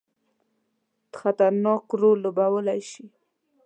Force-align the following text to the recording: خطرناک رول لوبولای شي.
خطرناک 1.19 1.85
رول 2.01 2.17
لوبولای 2.23 2.81
شي. 2.91 3.05